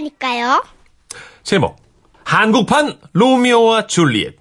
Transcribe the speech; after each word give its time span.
거라니까요. 0.00 0.62
제목 1.42 1.76
한국판 2.24 2.96
로미오와 3.12 3.86
줄리엣 3.86 4.36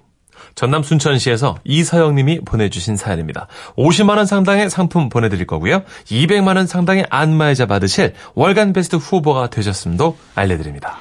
전남 0.55 0.83
순천시에서 0.83 1.57
이서영 1.63 2.15
님이 2.15 2.41
보내주신 2.41 2.97
사연입니다. 2.97 3.47
50만 3.77 4.17
원 4.17 4.25
상당의 4.25 4.69
상품 4.69 5.09
보내드릴 5.09 5.47
거고요. 5.47 5.83
200만 6.05 6.57
원 6.57 6.67
상당의 6.67 7.05
안마의자 7.09 7.65
받으실 7.65 8.13
월간 8.35 8.73
베스트 8.73 8.97
후보가 8.97 9.49
되셨음도 9.49 10.17
알려드립니다. 10.35 10.97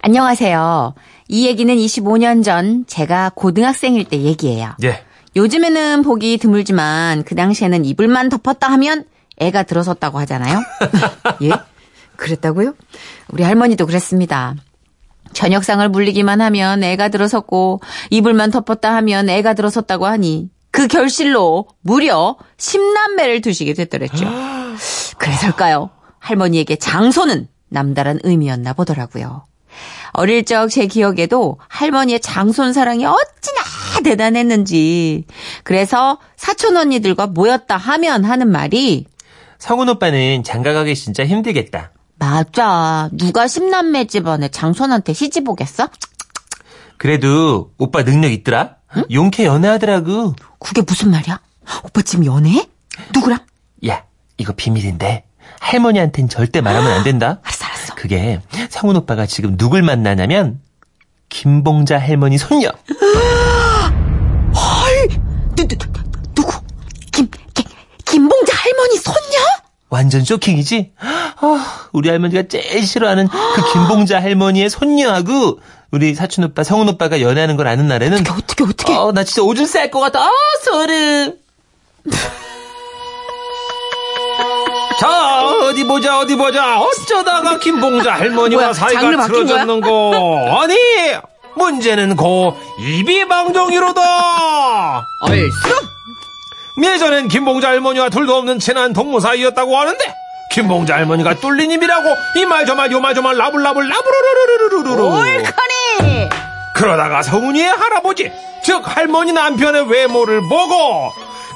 안녕하세요. 0.00 0.94
이 1.28 1.46
얘기는 1.46 1.74
25년 1.74 2.42
전 2.42 2.84
제가 2.86 3.32
고등학생일 3.34 4.04
때 4.04 4.18
얘기예요. 4.18 4.72
예. 4.82 5.04
요즘에는 5.36 6.02
보기 6.02 6.38
드물지만 6.38 7.22
그 7.24 7.34
당시에는 7.34 7.84
이불만 7.84 8.28
덮었다 8.30 8.68
하면 8.72 9.04
애가 9.38 9.64
들어섰다고 9.64 10.18
하잖아요. 10.20 10.58
예? 11.42 11.50
그랬다고요? 12.22 12.74
우리 13.28 13.42
할머니도 13.42 13.86
그랬습니다. 13.86 14.54
저녁상을 15.32 15.86
물리기만 15.88 16.40
하면 16.40 16.82
애가 16.84 17.08
들어섰고 17.08 17.80
이불만 18.10 18.50
덮었다 18.50 18.94
하면 18.96 19.28
애가 19.28 19.54
들어섰다고 19.54 20.06
하니 20.06 20.50
그 20.70 20.86
결실로 20.88 21.66
무려 21.80 22.36
10남매를 22.58 23.42
두시게 23.42 23.74
됐더랬죠. 23.74 24.24
그래서일까요? 25.18 25.90
할머니에게 26.18 26.76
장소는 26.76 27.48
남다른 27.68 28.20
의미였나 28.22 28.72
보더라고요. 28.74 29.44
어릴 30.12 30.44
적 30.44 30.68
제 30.68 30.86
기억에도 30.86 31.58
할머니의 31.68 32.20
장손 32.20 32.72
사랑이 32.74 33.06
어찌나 33.06 33.60
대단했는지. 34.04 35.24
그래서 35.64 36.18
사촌 36.36 36.76
언니들과 36.76 37.26
모였다 37.28 37.76
하면 37.76 38.24
하는 38.24 38.50
말이 38.50 39.06
성훈 39.58 39.88
오빠는 39.88 40.42
장가 40.44 40.72
가기 40.74 40.94
진짜 40.94 41.24
힘들겠다. 41.24 41.92
맞아. 42.22 43.08
누가 43.10 43.48
십남매 43.48 44.04
집안에 44.04 44.46
장손한테 44.48 45.12
시집 45.12 45.48
오겠어? 45.48 45.88
그래도 46.96 47.72
오빠 47.78 48.04
능력 48.04 48.30
있더라. 48.30 48.76
용케 49.10 49.44
연애하더라고. 49.44 50.36
그게 50.60 50.82
무슨 50.82 51.10
말이야? 51.10 51.40
오빠 51.82 52.00
지금 52.02 52.24
연애해? 52.24 52.68
누구랑? 53.12 53.40
야, 53.88 54.04
이거 54.38 54.52
비밀인데 54.52 55.24
할머니한텐 55.58 56.28
절대 56.28 56.60
말하면 56.60 56.92
안 56.92 57.02
된다. 57.02 57.40
알았어, 57.42 57.64
알았어. 57.64 57.94
그게 57.96 58.40
성훈 58.70 58.94
오빠가 58.94 59.26
지금 59.26 59.56
누굴 59.56 59.82
만나냐면 59.82 60.60
김봉자 61.28 61.98
할머니 61.98 62.38
손녀. 62.38 62.68
헐! 64.54 65.08
누, 65.56 65.66
누, 65.66 65.76
누, 65.76 65.88
누구? 66.36 66.52
김, 67.10 67.28
김, 67.52 67.66
김봉자 68.04 68.56
할머니 68.56 68.96
손녀? 68.98 69.38
완전 69.92 70.24
쇼킹이지? 70.24 70.92
아, 70.98 71.86
우리 71.92 72.08
할머니가 72.08 72.44
제일 72.48 72.86
싫어하는 72.86 73.28
그 73.28 73.72
김봉자 73.72 74.22
할머니의 74.22 74.70
손녀하고 74.70 75.60
우리 75.90 76.14
사촌 76.14 76.44
오빠 76.44 76.64
성훈 76.64 76.88
오빠가 76.88 77.20
연애하는 77.20 77.58
걸 77.58 77.68
아는 77.68 77.88
날에는 77.88 78.24
어떻게, 78.30 78.64
어떻게? 78.64 78.94
어, 78.94 79.12
나 79.12 79.22
진짜 79.22 79.42
오줌 79.42 79.66
쌀 79.66 79.90
것 79.90 80.00
같아. 80.00 80.20
아, 80.24 80.30
소름. 80.64 81.34
자, 84.98 85.44
어디 85.68 85.84
보자, 85.84 86.20
어디 86.20 86.36
보자. 86.36 86.80
어쩌다가 86.80 87.58
김봉자 87.58 88.12
할머니와 88.14 88.62
뭐야, 88.62 88.72
사이가 88.72 89.00
바뀐 89.02 89.18
거야? 89.18 89.26
틀어졌는고. 89.26 90.14
아니, 90.58 90.74
문제는 91.54 92.16
고 92.16 92.56
이비방정이로다. 92.80 94.00
얼쑤? 95.20 95.52
예전엔 96.82 97.28
김봉자 97.28 97.68
할머니와 97.68 98.08
둘도 98.08 98.34
없는 98.36 98.58
친한 98.58 98.92
동무 98.92 99.20
사이였다고 99.20 99.76
하는데 99.76 100.14
김봉자 100.52 100.94
할머니가 100.94 101.34
뚫린 101.40 101.70
입이라고 101.70 102.08
이 102.38 102.44
말 102.44 102.66
저말 102.66 102.90
요 102.92 103.00
말 103.00 103.14
저말 103.14 103.36
라블라블 103.36 103.88
라브르르르르르르 103.88 105.02
올커니! 105.02 106.28
그러다가 106.74 107.22
성훈이의 107.22 107.68
할아버지 107.68 108.30
즉 108.64 108.82
할머니 108.84 109.32
남편의 109.32 109.88
외모를 109.90 110.40
보고 110.48 111.10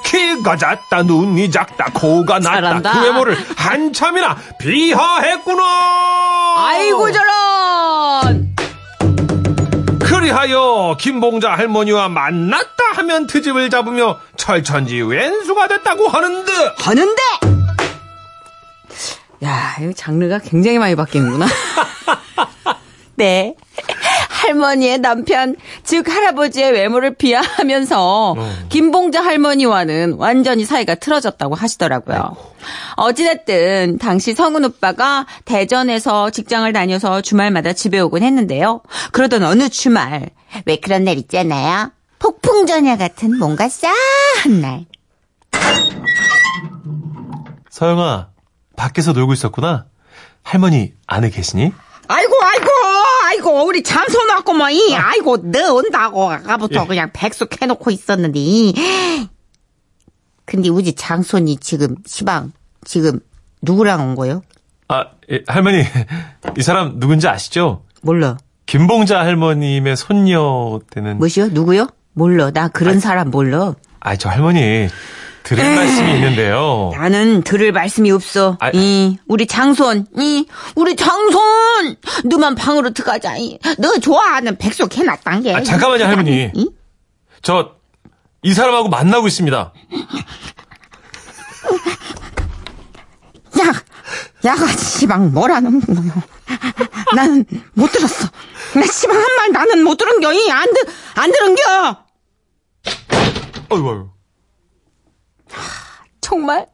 키가 0.04 0.56
작다 0.56 1.02
눈이 1.02 1.50
작다 1.50 1.86
코가 1.92 2.38
낮다. 2.38 2.92
그 2.92 3.04
외모를 3.04 3.36
한참이나 3.56 4.36
비하했구나 4.58 5.62
아이고, 6.58 7.10
저런! 7.12 8.45
그리하여 10.26 10.96
김봉자 10.98 11.52
할머니와 11.52 12.08
만났다 12.08 12.84
하면 12.96 13.28
트집을 13.28 13.70
잡으며 13.70 14.18
철천지 14.36 15.00
왼수가 15.00 15.68
됐다고 15.68 16.08
하는데 16.08 16.52
하는데! 16.78 17.22
야, 19.44 19.76
이 19.80 19.94
장르가 19.94 20.40
굉장히 20.40 20.80
많이 20.80 20.96
바뀌는구나. 20.96 21.46
네. 23.14 23.54
할머니의 24.36 24.98
남편, 24.98 25.56
즉 25.82 26.08
할아버지의 26.08 26.72
외모를 26.72 27.14
비하하면서 27.14 28.36
김봉자 28.68 29.24
할머니와는 29.24 30.14
완전히 30.18 30.64
사이가 30.64 30.96
틀어졌다고 30.96 31.54
하시더라고요. 31.54 32.36
어찌됐든 32.96 33.98
당시 33.98 34.34
성은 34.34 34.64
오빠가 34.64 35.26
대전에서 35.44 36.30
직장을 36.30 36.70
다녀서 36.72 37.20
주말마다 37.20 37.72
집에 37.72 37.98
오곤 37.98 38.22
했는데요. 38.22 38.82
그러던 39.12 39.42
어느 39.42 39.68
주말 39.68 40.30
왜 40.66 40.76
그런 40.76 41.04
날 41.04 41.16
있잖아요. 41.18 41.90
폭풍전야 42.18 42.96
같은 42.96 43.38
뭔가 43.38 43.68
싸한 43.68 44.60
날. 44.60 44.84
서영아, 47.70 48.28
밖에서 48.76 49.12
놀고 49.12 49.32
있었구나. 49.32 49.86
할머니 50.42 50.92
안에 51.06 51.30
계시니? 51.30 51.72
아이고 52.08 52.32
아이고 52.42 52.66
아이고 53.36 53.66
우리 53.66 53.82
장손 53.82 54.28
왔구먼 54.30 54.72
이 54.72 54.94
아이고 54.94 55.50
너 55.50 55.74
온다고 55.74 56.30
아까부터 56.30 56.82
예. 56.82 56.86
그냥 56.86 57.10
백숙 57.12 57.60
해놓고 57.60 57.90
있었는데 57.90 58.38
이. 58.38 58.74
근데 60.44 60.68
우리 60.68 60.92
장손이 60.94 61.58
지금 61.58 61.96
시방 62.06 62.52
지금 62.84 63.20
누구랑 63.62 64.00
온 64.00 64.14
거요? 64.14 64.42
아, 64.88 65.06
예, 65.30 65.42
할머니, 65.48 65.82
이 66.56 66.62
사람 66.62 67.00
누군지 67.00 67.26
아시죠? 67.26 67.82
몰라 68.02 68.38
김봉자 68.66 69.18
할머님의 69.20 69.96
손녀 69.96 70.80
되는. 70.90 71.18
뭐시요? 71.18 71.48
누구요? 71.48 71.88
몰라 72.12 72.50
나 72.52 72.68
그런 72.68 73.00
사람 73.00 73.30
몰라 73.30 73.74
아, 74.00 74.16
저 74.16 74.28
할머니, 74.30 74.88
들을 75.46 75.76
말씀이 75.76 76.12
있는데요. 76.14 76.90
나는 76.94 77.42
들을 77.42 77.70
말씀이 77.70 78.10
없어 78.10 78.58
아, 78.60 78.70
이 78.74 79.16
우리 79.28 79.46
장손 79.46 80.06
이 80.18 80.46
우리 80.74 80.96
장손 80.96 81.96
너만 82.24 82.56
방으로 82.56 82.90
들어가자 82.90 83.36
이. 83.36 83.58
너 83.78 83.96
좋아하는 83.98 84.58
백숙 84.58 84.96
해놨단 84.96 85.42
게 85.44 85.54
아, 85.54 85.62
잠깐만요, 85.62 86.04
할머니. 86.04 86.50
이? 86.52 86.68
저, 87.42 87.70
이 88.42 88.52
사람하고 88.54 88.88
만나고 88.88 89.28
있습니다. 89.28 89.72
야, 93.60 93.72
야가 94.44 94.66
시방 94.72 95.32
뭐라는 95.32 95.80
거요? 95.80 96.12
나는 97.14 97.44
못 97.74 97.90
들었어. 97.92 98.28
나 98.74 98.82
시방 98.86 99.16
한 99.16 99.36
말 99.36 99.52
나는 99.52 99.84
못 99.84 99.96
들은 99.96 100.20
겨. 100.20 100.32
이안 100.32 100.64
들, 100.72 100.82
안 101.14 101.30
들은 101.32 101.54
겨. 101.54 101.98
어이구, 103.70 103.90
어이구. 103.90 104.08
정말 106.20 106.66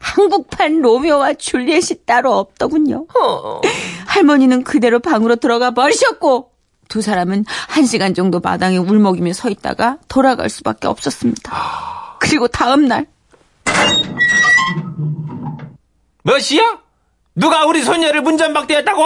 한국판 0.00 0.80
로미오와 0.80 1.34
줄리엣이 1.34 2.04
따로 2.06 2.34
없더군요. 2.38 3.06
할머니는 4.06 4.64
그대로 4.64 5.00
방으로 5.00 5.36
들어가 5.36 5.70
버리셨고 5.70 6.52
두 6.88 7.00
사람은 7.00 7.44
한 7.68 7.86
시간 7.86 8.14
정도 8.14 8.40
마당에 8.40 8.76
울먹이며 8.76 9.32
서 9.32 9.48
있다가 9.48 9.98
돌아갈 10.08 10.50
수밖에 10.50 10.86
없었습니다. 10.86 11.52
그리고 12.20 12.48
다음 12.48 12.86
날 12.86 13.06
몇시야? 16.22 16.62
누가 17.34 17.66
우리 17.66 17.82
손녀를 17.82 18.22
문전박대했다고? 18.22 19.02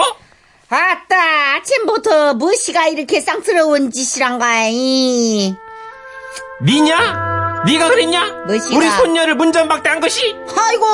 아따, 0.69 1.55
아침부터 1.55 2.35
무시가 2.35 2.87
이렇게 2.87 3.21
쌍스러운 3.21 3.89
짓이란가, 3.91 4.67
이. 4.69 5.55
니냐? 6.63 7.38
니가 7.65 7.89
그랬냐? 7.89 8.43
뭐시가? 8.47 8.75
우리 8.77 8.89
손녀를 8.89 9.35
문전박대 9.35 9.89
한 9.89 9.99
것이? 9.99 10.35
아이고, 10.57 10.85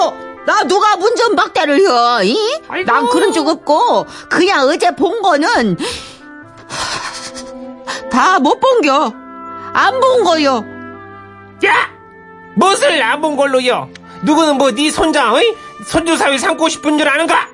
나 0.46 0.64
누가 0.64 0.96
문전박대를 0.96 1.76
해, 1.80 2.26
이? 2.28 2.38
아이고. 2.68 2.92
난 2.92 3.08
그런 3.10 3.32
적 3.34 3.48
없고, 3.48 4.06
그냥 4.30 4.68
어제 4.68 4.92
본 4.96 5.22
거는, 5.22 5.78
다 8.12 8.40
못 8.40 8.60
본겨. 8.60 9.14
안 9.74 10.00
본 10.00 10.24
거요. 10.24 10.64
야! 11.66 11.90
무엇을 12.56 13.02
안 13.04 13.22
본 13.22 13.36
걸로요? 13.36 13.90
누구는 14.24 14.58
뭐 14.58 14.72
네 14.72 14.90
손자, 14.90 15.34
어이? 15.34 15.54
손주 15.86 16.16
사위 16.18 16.38
삼고 16.40 16.70
싶은 16.70 16.98
줄 16.98 17.08
아는가? 17.08 17.48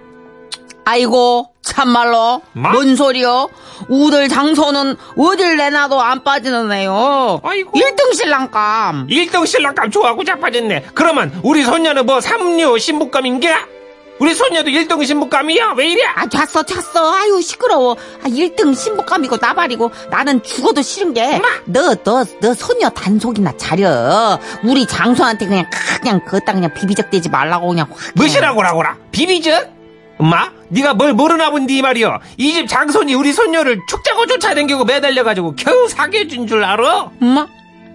아이고, 0.85 1.50
참말로. 1.71 2.41
마? 2.53 2.71
뭔 2.73 2.95
소리요? 2.95 3.49
우들 3.87 4.27
장소는 4.29 4.97
어딜 5.17 5.55
내놔도 5.57 5.99
안 6.01 6.23
빠지는 6.23 6.71
애요. 6.71 7.39
아이고. 7.43 7.71
1등 7.71 8.13
신랑감. 8.13 9.07
일등 9.09 9.45
신랑감 9.45 9.89
좋아하고 9.89 10.23
자빠졌네. 10.23 10.87
그러면 10.93 11.39
우리 11.43 11.63
손녀는 11.63 12.05
뭐 12.05 12.19
삼류 12.19 12.77
신부감인가? 12.77 13.67
우리 14.19 14.35
손녀도 14.35 14.69
1등 14.69 15.03
신부감이야. 15.03 15.73
왜 15.77 15.87
이래? 15.87 16.03
아, 16.13 16.27
됐어, 16.27 16.61
됐어. 16.61 17.11
아유, 17.15 17.41
시끄러워. 17.41 17.95
아, 18.23 18.27
1등 18.27 18.75
신부감이고 18.77 19.37
나발이고 19.41 19.89
나는 20.11 20.43
죽어도 20.43 20.81
싫은 20.83 21.13
게. 21.13 21.41
너, 21.65 21.95
너, 21.95 22.23
너 22.39 22.53
손녀 22.53 22.89
단속이나 22.89 23.53
차려. 23.57 24.37
우리 24.63 24.85
장소한테 24.85 25.47
그냥, 25.47 25.65
그냥, 26.01 26.23
그따 26.25 26.53
그냥 26.53 26.71
비비적 26.73 27.09
대지 27.09 27.29
말라고 27.29 27.69
그냥 27.69 27.87
확. 27.89 27.97
무시라고라고라. 28.13 28.97
비비적? 29.11 29.80
엄마, 30.21 30.51
네가 30.69 30.93
뭘 30.93 31.13
모르나 31.13 31.49
본디 31.49 31.81
말이여. 31.81 32.19
이 32.37 32.53
집 32.53 32.67
장손이 32.67 33.15
우리 33.15 33.33
손녀를 33.33 33.79
축자고 33.89 34.27
쫓아댕기고 34.27 34.85
매달려가지고 34.85 35.55
겨우 35.55 35.87
사귀어준 35.89 36.45
줄 36.45 36.63
알아? 36.63 37.09
엄마, 37.19 37.47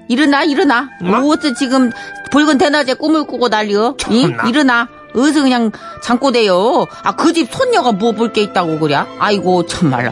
일어나, 0.08 0.42
일어나. 0.42 0.88
엄마? 1.00 1.20
어째 1.20 1.54
지금 1.54 1.92
붉은 2.32 2.58
대낮에 2.58 2.94
꿈을 2.94 3.26
꾸고 3.26 3.48
난리여? 3.48 3.96
이? 4.10 4.22
참나. 4.22 4.48
일어나. 4.48 4.88
어서 5.14 5.40
그냥 5.42 5.70
잠꼬대요. 6.02 6.86
아, 7.04 7.14
그 7.14 7.32
집 7.32 7.48
손녀가 7.54 7.92
뭐 7.92 8.10
볼 8.12 8.32
게 8.32 8.42
있다고 8.42 8.80
그래? 8.80 8.98
아이고, 9.20 9.64
참말로. 9.66 10.10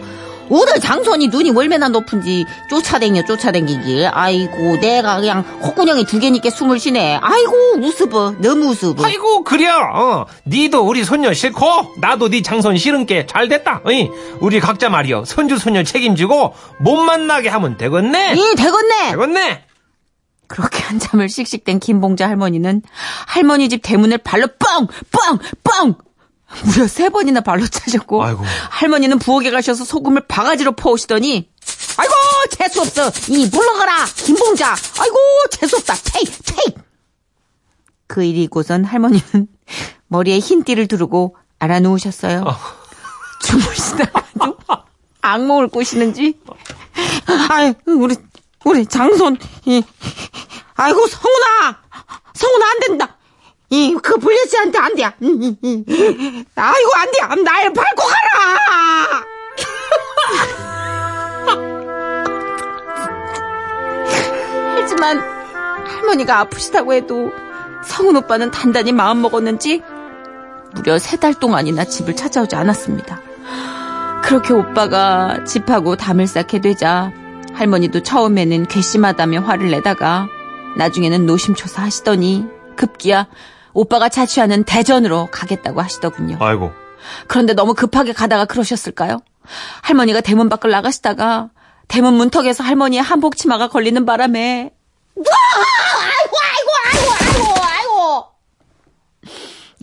오늘 0.50 0.80
장손이 0.80 1.28
눈이 1.28 1.50
얼마나 1.50 1.88
높은지 1.88 2.44
쫓아댕겨 2.68 3.24
쫓아댕기기. 3.24 4.06
아이고, 4.06 4.76
내가 4.80 5.20
그냥 5.20 5.42
콧구녕에 5.60 6.04
두 6.04 6.18
개니까 6.18 6.50
숨을 6.50 6.78
쉬네. 6.78 7.18
아이고, 7.22 7.78
우스버. 7.80 8.36
너무 8.38 8.66
우스버. 8.70 9.04
아이고 9.04 9.42
그래. 9.44 9.68
어, 9.68 10.26
니도 10.46 10.82
우리 10.86 11.04
손녀 11.04 11.32
싫고 11.32 11.94
나도 12.00 12.28
네 12.28 12.42
장손 12.42 12.76
싫은 12.76 13.06
게 13.06 13.26
잘 13.26 13.48
됐다. 13.48 13.80
어이, 13.84 14.10
우리 14.40 14.60
각자 14.60 14.88
말이여 14.90 15.24
손주 15.24 15.58
손녀 15.58 15.82
책임지고 15.82 16.54
못 16.78 16.96
만나게 16.96 17.48
하면 17.48 17.76
되겠네. 17.76 18.34
이, 18.34 18.54
되겠네. 18.56 19.10
되겠네. 19.12 19.64
그렇게 20.46 20.82
한참을 20.82 21.28
씩씩댄 21.30 21.80
김봉자 21.80 22.28
할머니는 22.28 22.82
할머니 23.26 23.68
집 23.70 23.80
대문을 23.82 24.18
발로 24.18 24.46
뻥! 24.58 24.86
뻥! 25.10 25.38
뻥! 25.64 25.94
무려 26.64 26.86
세 26.88 27.08
번이나 27.08 27.40
발로 27.40 27.66
차셨고 27.66 28.22
아이고. 28.24 28.44
할머니는 28.70 29.18
부엌에 29.18 29.50
가셔서 29.50 29.84
소금을 29.84 30.26
바가지로 30.28 30.72
퍼오시더니 30.72 31.50
아이고, 31.96 32.12
재수 32.50 32.80
없어. 32.80 33.10
이, 33.28 33.46
물러가라. 33.46 34.04
김봉자. 34.16 34.74
아이고, 34.98 35.16
재수 35.50 35.76
없다. 35.76 35.94
테이, 36.04 36.24
테이. 36.24 36.74
그 38.06 38.24
일이고선 38.24 38.84
할머니는 38.84 39.46
머리에 40.08 40.38
흰 40.38 40.64
띠를 40.64 40.88
두르고 40.88 41.36
알아누우셨어요. 41.58 42.44
주무시다가도 43.42 44.56
악몽을 45.22 45.68
꾸시는지 45.68 46.38
아이, 47.48 47.74
우리, 47.86 48.16
우리 48.64 48.86
장손, 48.86 49.38
이, 49.66 49.82
아이고, 50.74 51.06
성훈아! 51.06 51.78
성훈아, 52.34 52.66
안 52.70 52.80
된다! 52.80 53.16
이, 53.70 53.96
그 54.02 54.18
불려씨한테 54.18 54.78
안 54.78 54.94
돼! 54.94 55.10
이, 55.20 55.26
이, 55.26 55.58
이. 55.62 56.44
아이고, 56.54 56.90
안 56.96 57.10
돼! 57.34 57.42
날 57.42 57.72
밟고 57.72 58.02
가라! 58.02 59.24
하지만 64.76 65.18
할머니가 65.86 66.38
아프시다고 66.40 66.92
해도 66.92 67.32
성훈 67.84 68.16
오빠는 68.16 68.50
단단히 68.50 68.92
마음 68.92 69.22
먹었는지 69.22 69.82
무려 70.74 70.98
세 70.98 71.16
달 71.18 71.34
동안이나 71.34 71.84
집을 71.84 72.16
찾아오지 72.16 72.56
않았습니다. 72.56 73.20
그렇게 74.22 74.52
오빠가 74.54 75.44
집하고 75.44 75.96
담을 75.96 76.26
쌓게 76.26 76.60
되자 76.60 77.12
할머니도 77.52 78.02
처음에는 78.02 78.66
괘씸하다며 78.66 79.42
화를 79.42 79.70
내다가 79.70 80.28
나중에는 80.76 81.26
노심초사 81.26 81.82
하시더니 81.82 82.46
급기야 82.76 83.26
오빠가 83.74 84.08
자취하는 84.08 84.64
대전으로 84.64 85.28
가겠다고 85.30 85.82
하시더군요. 85.82 86.38
아이고. 86.40 86.72
그런데 87.26 87.52
너무 87.52 87.74
급하게 87.74 88.12
가다가 88.12 88.46
그러셨을까요? 88.46 89.18
할머니가 89.82 90.20
대문 90.22 90.48
밖을 90.48 90.70
나가시다가 90.70 91.50
대문 91.88 92.14
문턱에서 92.14 92.64
할머니의 92.64 93.02
한복 93.02 93.36
치마가 93.36 93.68
걸리는 93.68 94.06
바람에 94.06 94.72
아이고, 95.16 95.30
아이고, 96.00 96.70
아이고, 96.86 97.10
아이고, 97.20 97.64
아이고! 97.64 98.24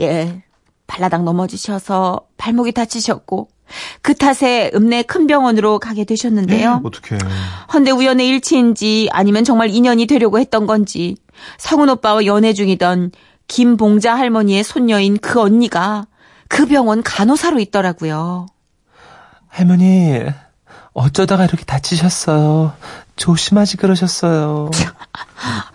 예 0.01 0.43
발라당 0.87 1.23
넘어지셔서 1.25 2.21
발목이 2.37 2.71
다치셨고 2.71 3.49
그 4.01 4.15
탓에 4.15 4.71
읍내 4.73 5.03
큰 5.03 5.27
병원으로 5.27 5.79
가게 5.79 6.03
되셨는데요. 6.03 6.81
어떡해. 6.83 7.19
헌데 7.73 7.91
우연의 7.91 8.27
일치인지 8.27 9.09
아니면 9.11 9.43
정말 9.43 9.69
인연이 9.69 10.07
되려고 10.07 10.39
했던 10.39 10.65
건지 10.65 11.15
성훈 11.57 11.87
오빠와 11.89 12.25
연애 12.25 12.51
중이던 12.51 13.11
김봉자 13.51 14.15
할머니의 14.15 14.63
손녀인 14.63 15.17
그 15.17 15.41
언니가 15.41 16.07
그 16.47 16.65
병원 16.67 17.03
간호사로 17.03 17.59
있더라고요. 17.59 18.45
할머니, 19.49 20.21
어쩌다가 20.93 21.43
이렇게 21.43 21.65
다치셨어요. 21.65 22.71
조심하지 23.17 23.75
그러셨어요. 23.75 24.71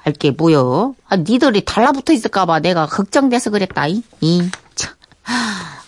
할게 0.02 0.30
뭐여? 0.30 0.94
아, 1.06 1.16
니들이 1.16 1.66
달라붙어 1.66 2.14
있을까봐 2.14 2.60
내가 2.60 2.86
걱정돼서 2.86 3.50
그랬다, 3.50 3.88
이. 3.88 4.02
이. 4.22 4.48
참. 4.74 4.94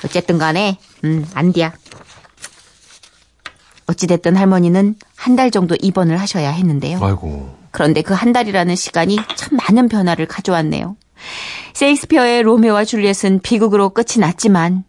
어쨌든 0.04 0.36
간에, 0.36 0.76
음, 1.04 1.26
안 1.34 1.54
돼야. 1.54 1.72
어찌됐든 3.86 4.36
할머니는 4.36 4.96
한 5.16 5.36
달 5.36 5.50
정도 5.50 5.74
입원을 5.80 6.18
하셔야 6.20 6.50
했는데요. 6.50 6.98
아이고. 7.02 7.56
그런데 7.70 8.02
그 8.02 8.12
한 8.12 8.34
달이라는 8.34 8.76
시간이 8.76 9.18
참 9.36 9.56
많은 9.56 9.88
변화를 9.88 10.26
가져왔네요. 10.26 10.96
세익스피어의 11.74 12.42
로메오와 12.42 12.84
줄리엣은 12.84 13.40
비극으로 13.40 13.90
끝이 13.90 14.18
났지만 14.18 14.84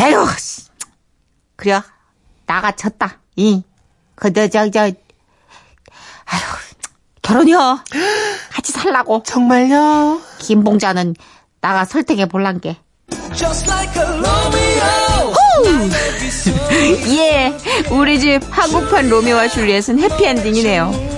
에휴, 0.00 0.26
씨. 0.38 0.62
그래, 1.56 1.80
나가 2.46 2.72
졌다, 2.72 3.18
이. 3.36 3.62
그저, 4.16 4.48
저, 4.48 4.68
저, 4.70 4.80
아휴, 4.80 4.92
결혼이요. 7.22 7.80
같이 8.50 8.72
살라고. 8.72 9.22
정말요? 9.24 10.20
김봉자는 10.38 11.14
나가 11.60 11.84
설득해 11.84 12.26
볼란 12.26 12.60
게. 12.60 12.76
예, 17.16 17.56
우리 17.90 18.18
집 18.20 18.40
한국판 18.50 19.08
로미오와 19.08 19.48
줄리엣은 19.48 19.98
해피엔딩이네요. 20.00 21.13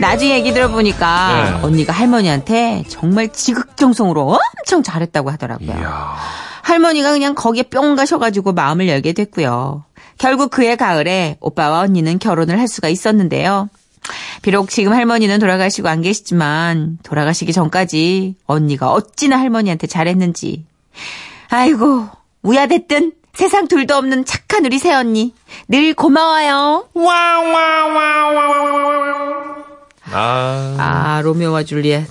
나중에 0.00 0.34
얘기 0.34 0.52
들어보니까 0.52 1.58
네. 1.60 1.66
언니가 1.66 1.92
할머니한테 1.92 2.84
정말 2.88 3.32
지극정성으로 3.32 4.38
엄청 4.58 4.82
잘했다고 4.82 5.30
하더라고요. 5.30 5.70
이야. 5.70 6.16
할머니가 6.62 7.12
그냥 7.12 7.34
거기에 7.34 7.64
뿅 7.64 7.94
가셔가지고 7.94 8.52
마음을 8.52 8.88
열게 8.88 9.12
됐고요. 9.12 9.84
결국 10.18 10.50
그해 10.50 10.76
가을에 10.76 11.36
오빠와 11.40 11.80
언니는 11.80 12.18
결혼을 12.18 12.58
할 12.58 12.68
수가 12.68 12.88
있었는데요. 12.88 13.68
비록 14.42 14.68
지금 14.68 14.92
할머니는 14.92 15.38
돌아가시고 15.40 15.88
안 15.88 16.02
계시지만 16.02 16.98
돌아가시기 17.02 17.52
전까지 17.52 18.36
언니가 18.46 18.92
어찌나 18.92 19.38
할머니한테 19.38 19.86
잘했는지. 19.86 20.64
아이고 21.48 22.08
우야됐든 22.42 23.12
세상 23.32 23.66
둘도 23.66 23.96
없는 23.96 24.24
착한 24.24 24.64
우리 24.64 24.78
새언니 24.78 25.34
늘 25.68 25.94
고마워요. 25.94 26.88
아. 30.14 30.74
아 30.78 31.20
로미오와 31.22 31.64
줄리엣. 31.64 32.06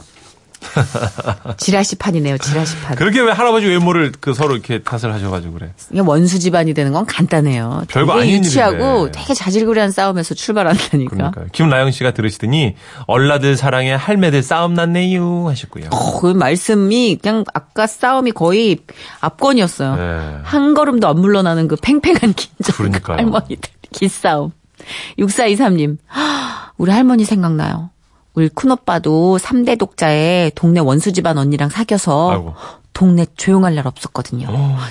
지라시판이네요 1.57 2.37
지라시판. 2.37 2.95
그렇게 2.95 3.19
왜 3.19 3.31
할아버지 3.31 3.65
외모를 3.67 4.11
그 4.19 4.33
서로 4.33 4.53
이렇게 4.53 4.79
탓을 4.79 5.13
하셔가지고 5.13 5.53
그래. 5.53 5.73
원수 6.05 6.39
집안이 6.39 6.73
되는 6.73 6.91
건 6.93 7.05
간단해요. 7.05 7.83
별거 7.89 8.13
아닌 8.13 8.43
유치하고 8.43 8.77
일인데. 9.07 9.11
되게 9.19 9.33
자질구레한 9.33 9.91
싸움에서 9.91 10.33
출발한다니까. 10.35 11.15
그러니까 11.15 11.45
김나영 11.51 11.91
씨가 11.91 12.11
들으시더니 12.11 12.75
얼라들 13.07 13.57
사랑에 13.57 13.93
할매들 13.93 14.41
싸움 14.41 14.73
났네요 14.73 15.49
하셨고요. 15.49 15.89
어, 15.91 16.19
그 16.21 16.27
말씀이 16.27 17.19
그냥 17.21 17.43
아까 17.53 17.85
싸움이 17.87 18.31
거의 18.31 18.79
압권이었어요. 19.19 19.95
네. 19.95 20.37
한 20.43 20.73
걸음도 20.73 21.07
안 21.07 21.19
물러나는 21.19 21.67
그 21.67 21.75
팽팽한 21.75 22.33
긴장. 22.33 22.75
그러니까요. 22.75 23.17
할머니들 23.17 23.69
기싸움. 23.91 24.51
6423님. 25.19 25.97
우리 26.77 26.91
할머니 26.91 27.25
생각나요. 27.25 27.89
우리 28.35 28.49
큰 28.49 28.71
오빠도 28.71 29.37
3대 29.37 29.77
독자에 29.77 30.51
동네 30.55 30.79
원수 30.79 31.13
집안 31.13 31.37
언니랑 31.37 31.69
사귀어서 31.69 32.31
아이고. 32.31 32.53
동네 32.93 33.25
조용할 33.37 33.75
날 33.75 33.87
없었거든요. 33.87 34.47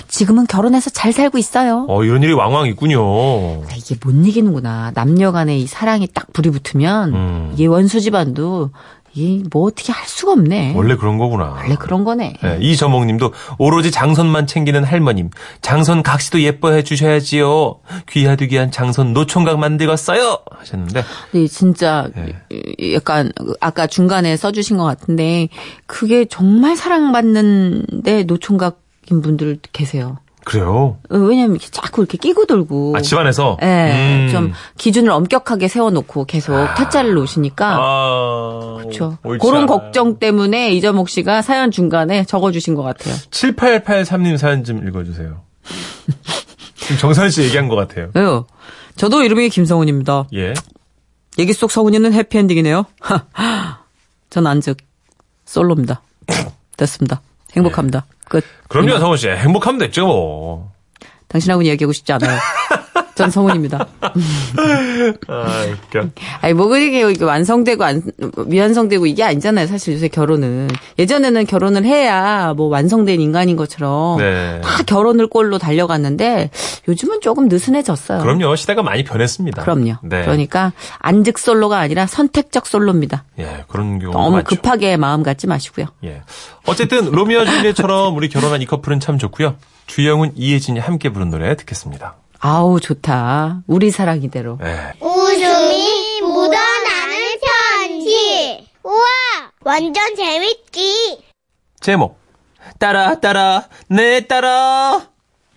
지금은 0.07 0.45
결혼해서 0.47 0.89
잘 0.89 1.13
살고 1.13 1.37
있어요. 1.37 1.85
어 1.87 2.03
이런 2.03 2.21
일이 2.21 2.33
왕왕 2.33 2.67
있군요. 2.67 3.01
아, 3.01 3.75
이게 3.75 3.95
못 4.03 4.11
이기는구나. 4.11 4.91
남녀 4.93 5.31
간의 5.31 5.61
이 5.61 5.67
사랑이 5.67 6.07
딱 6.13 6.31
불이 6.33 6.49
붙으면 6.51 7.13
음. 7.13 7.51
이게 7.53 7.65
원수 7.65 8.01
집안도 8.01 8.71
이게 9.13 9.43
뭐 9.51 9.67
어떻게 9.67 9.91
할 9.91 10.07
수가 10.07 10.33
없네. 10.33 10.73
원래 10.75 10.95
그런 10.95 11.17
거구나. 11.17 11.55
원래 11.57 11.75
그런 11.75 12.03
거네. 12.03 12.37
네, 12.41 12.57
이저몽 12.61 13.05
님도 13.07 13.31
오로지 13.57 13.91
장선만 13.91 14.47
챙기는 14.47 14.83
할머님. 14.83 15.29
장선 15.61 16.01
각시도 16.03 16.41
예뻐해 16.41 16.83
주셔야지요. 16.83 17.79
귀하디 18.09 18.47
귀한 18.47 18.71
장선 18.71 19.13
노총각 19.13 19.59
만들었어요. 19.59 20.39
하셨는데 20.49 21.03
근데 21.31 21.47
진짜 21.47 22.09
네. 22.15 22.93
약간 22.93 23.31
아까 23.59 23.87
중간에 23.87 24.35
써주신 24.35 24.77
것 24.77 24.83
같은데 24.83 25.49
그게 25.85 26.25
정말 26.25 26.75
사랑받는데 26.75 28.23
노총각 28.23 28.81
분들 29.07 29.59
계세요. 29.73 30.17
그래요? 30.45 30.97
어, 31.09 31.17
왜냐면 31.17 31.51
이렇게 31.51 31.67
자꾸 31.71 32.01
이렇게 32.01 32.17
끼고 32.17 32.45
돌고. 32.45 32.95
아, 32.97 33.01
집안에서? 33.01 33.57
예, 33.61 33.65
음. 34.25 34.29
좀 34.31 34.53
기준을 34.77 35.11
엄격하게 35.11 35.67
세워놓고 35.67 36.25
계속 36.25 36.53
타짜를 36.75 37.13
놓으시니까. 37.13 37.77
아. 37.79 38.77
그렇죠. 38.79 39.17
옳지 39.23 39.45
그런. 39.45 39.65
걱정 39.65 40.19
때문에 40.19 40.71
이재목 40.73 41.09
씨가 41.09 41.41
사연 41.41 41.71
중간에 41.71 42.25
적어주신 42.25 42.75
것 42.75 42.83
같아요. 42.83 43.15
7883님 43.31 44.37
사연 44.37 44.63
좀 44.63 44.87
읽어주세요. 44.87 45.41
지금 46.75 46.97
정선 46.97 47.29
씨 47.29 47.43
얘기한 47.43 47.67
것 47.69 47.75
같아요. 47.75 48.09
왜요? 48.13 48.45
저도 48.95 49.23
이름이 49.23 49.49
김성훈입니다. 49.49 50.25
예. 50.35 50.53
얘기 51.39 51.53
속 51.53 51.71
성훈이는 51.71 52.13
해피엔딩이네요. 52.13 52.85
전 54.29 54.47
안즉 54.47 54.77
솔로입니다. 55.45 56.01
됐습니다. 56.77 57.21
행복합니다. 57.55 58.05
끝. 58.33 58.43
그럼요, 58.67 58.97
성훈 58.99 59.17
씨. 59.17 59.29
행복하면 59.29 59.77
됐죠, 59.79 60.07
뭐. 60.07 60.71
당신하고는 61.27 61.69
얘기하고 61.71 61.93
싶지 61.93 62.11
않아요. 62.13 62.39
전 63.15 63.29
성훈입니다. 63.29 63.87
아, 64.01 65.65
웃겨. 65.71 66.07
아니, 66.41 66.53
뭐, 66.53 66.67
그게 66.67 67.09
이게 67.09 67.23
완성되고, 67.23 67.83
안, 67.83 68.01
미완성되고 68.47 69.05
이게 69.05 69.23
아니잖아요. 69.23 69.67
사실 69.67 69.93
요새 69.93 70.07
결혼은. 70.07 70.67
예전에는 70.97 71.45
결혼을 71.45 71.85
해야 71.85 72.53
뭐 72.55 72.67
완성된 72.67 73.21
인간인 73.21 73.55
것처럼. 73.55 74.17
네. 74.17 74.61
다 74.63 74.83
결혼을 74.83 75.27
꼴로 75.27 75.59
달려갔는데, 75.59 76.49
요즘은 76.87 77.21
조금 77.21 77.47
느슨해졌어요. 77.47 78.21
그럼요, 78.21 78.55
시대가 78.55 78.81
많이 78.83 79.03
변했습니다. 79.03 79.61
그럼요. 79.61 79.95
네. 80.01 80.23
그러니까, 80.23 80.73
안직 80.99 81.37
솔로가 81.37 81.79
아니라 81.79 82.07
선택적 82.07 82.65
솔로입니다. 82.67 83.23
예, 83.39 83.63
그런 83.67 83.99
경우 83.99 84.13
너무 84.13 84.31
많죠. 84.31 84.55
급하게 84.55 84.97
마음 84.97 85.23
갖지 85.23 85.47
마시고요. 85.47 85.85
예. 86.03 86.21
어쨌든 86.65 87.11
로미오와 87.11 87.45
줄리엣처럼 87.45 88.15
우리 88.15 88.29
결혼한 88.29 88.61
이 88.61 88.65
커플은 88.65 88.99
참 88.99 89.17
좋고요. 89.17 89.55
주영은 89.85 90.31
이혜진이 90.35 90.79
함께 90.79 91.09
부른 91.09 91.29
노래 91.29 91.55
듣겠습니다. 91.55 92.15
아우, 92.45 92.81
좋다. 92.81 93.63
우리 93.67 93.89
사랑 93.89 94.21
이대로. 94.21 94.59
예. 94.61 94.91
웃음이 94.99 96.21
묻어나는 96.21 97.39
편지. 97.79 98.67
우와, 98.83 98.97
완전 99.61 100.13
재밌지. 100.13 101.23
제목 101.79 102.19
따라 102.79 103.17
따라 103.21 103.69
내 103.87 104.27
따라 104.27 105.07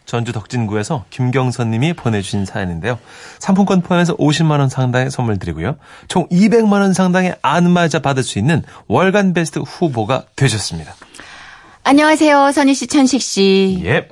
전주 0.05 0.31
덕진구에서 0.31 1.07
김경선 1.11 1.73
님이 1.73 1.93
보내주신 1.93 2.45
사연인데요. 2.45 3.01
상품권 3.41 3.81
포함해서 3.83 4.17
50만 4.17 4.61
원 4.61 4.69
상당의 4.69 5.11
선물 5.11 5.41
드리고요. 5.41 5.79
총 6.07 6.29
200만 6.29 6.83
원 6.83 6.93
상당의 6.93 7.35
안마자 7.43 7.99
받을 7.99 8.23
수 8.23 8.39
있는 8.39 8.63
월간 8.87 9.35
베스트 9.35 9.59
후보가 9.59 10.27
되셨습니다. 10.37 10.95
안녕하세요, 11.83 12.53
선희 12.53 12.75
씨, 12.75 12.87
천식 12.87 13.21
씨. 13.23 13.83
예. 13.85 14.09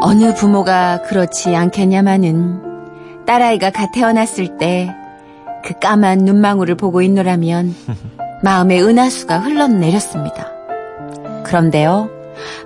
어느 0.00 0.34
부모가 0.34 1.02
그렇지 1.02 1.54
않겠냐마는 1.54 3.24
딸아이가 3.26 3.70
갓 3.70 3.92
태어났을 3.92 4.56
때 4.58 4.94
그 5.62 5.78
까만 5.78 6.20
눈망울을 6.20 6.74
보고 6.74 7.02
있노라면 7.02 7.74
마음의 8.42 8.82
은하수가 8.82 9.38
흘러내렸습니다. 9.40 10.48
그런데요, 11.44 12.08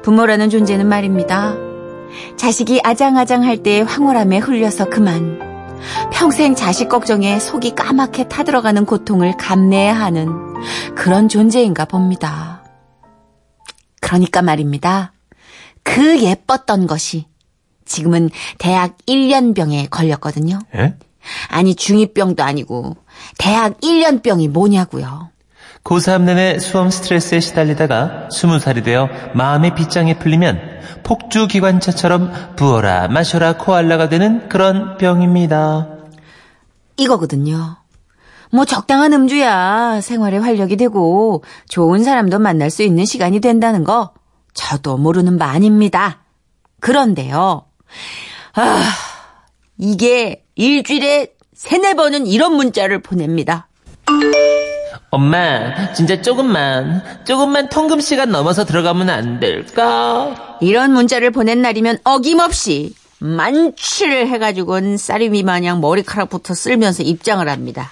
부모라는 0.03 0.51
존재는 0.51 0.87
말입니다. 0.87 1.55
자식이 2.37 2.81
아장아장할 2.85 3.63
때의 3.63 3.85
황홀함에 3.85 4.39
흘려서 4.39 4.89
그만 4.89 5.41
평생 6.13 6.55
자식 6.55 6.89
걱정에 6.89 7.41
속이 7.41 7.75
까맣게 7.75 8.29
타들어가는 8.29 8.87
고통을 8.87 9.37
감내해야 9.37 9.93
하는 9.93 10.29
그런 10.95 11.29
존재인가 11.29 11.85
봅니다. 11.87 12.63
그러니까 14.01 14.43
말입니다. 14.43 15.14
그 15.85 16.21
예뻤던 16.21 16.89
것이 16.89 17.27
지금은 17.85 18.31
대학 18.59 18.97
1년병에 19.07 19.89
걸렸거든요. 19.91 20.59
예? 20.75 20.97
아니 21.49 21.75
중2병도 21.75 22.41
아니고 22.41 22.97
대학 23.39 23.81
1년병이 23.81 24.49
뭐냐고요. 24.51 25.31
고3 25.85 26.23
내내 26.23 26.59
수험 26.59 26.91
스트레스에 26.91 27.41
시달리다가 27.41 28.29
20살이 28.33 28.83
되어 28.83 29.09
마음의 29.35 29.75
빗장에 29.75 30.19
풀리면 30.19 30.59
폭주 31.03 31.47
기관차처럼 31.47 32.57
부어라 32.57 33.09
마셔라 33.09 33.59
코알라가 33.59 34.09
되는 34.09 34.49
그런 34.49 34.97
병입니다. 34.97 35.89
이거거든요. 36.97 37.77
뭐 38.51 38.65
적당한 38.65 39.13
음주야 39.13 40.01
생활에 40.01 40.39
활력이 40.39 40.77
되고 40.77 41.43
좋은 41.69 42.03
사람도 42.03 42.39
만날 42.39 42.71
수 42.71 42.83
있는 42.83 43.05
시간이 43.05 43.41
된다는 43.41 43.85
거 43.85 44.13
저도 44.55 44.97
모르는 44.97 45.39
바 45.39 45.47
아닙니다. 45.47 46.21
그런데요. 46.81 47.67
아, 48.55 48.83
이게 49.79 50.45
일주일에 50.55 51.35
세네 51.55 51.95
번은 51.95 52.27
이런 52.27 52.55
문자를 52.55 53.03
보냅니다. 53.03 53.69
엄마, 55.11 55.93
진짜 55.93 56.21
조금만, 56.21 57.03
조금만 57.25 57.69
통금 57.69 58.01
시간 58.01 58.31
넘어서 58.31 58.65
들어가면 58.65 59.11
안 59.11 59.39
될까? 59.39 60.59
이런 60.61 60.93
문자를 60.93 61.31
보낸 61.31 61.63
날이면 61.63 61.99
어김없이 62.03 62.95
만취를 63.21 64.29
해가지고는 64.29 64.97
쌀이 64.97 65.29
미 65.29 65.43
마냥 65.43 65.81
머리카락부터 65.81 66.55
쓸면서 66.55 67.03
입장을 67.05 67.49
합니다. 67.49 67.91